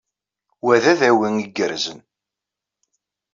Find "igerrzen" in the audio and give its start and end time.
1.43-1.99